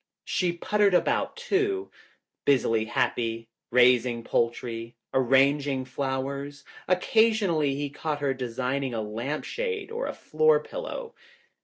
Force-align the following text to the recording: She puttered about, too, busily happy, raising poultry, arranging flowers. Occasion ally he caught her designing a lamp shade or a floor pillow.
She 0.25 0.51
puttered 0.53 0.95
about, 0.95 1.37
too, 1.37 1.91
busily 2.43 2.85
happy, 2.85 3.49
raising 3.69 4.23
poultry, 4.23 4.95
arranging 5.13 5.85
flowers. 5.85 6.63
Occasion 6.87 7.51
ally 7.51 7.67
he 7.75 7.91
caught 7.91 8.17
her 8.19 8.33
designing 8.33 8.95
a 8.95 9.01
lamp 9.03 9.43
shade 9.43 9.91
or 9.91 10.07
a 10.07 10.13
floor 10.15 10.59
pillow. 10.59 11.13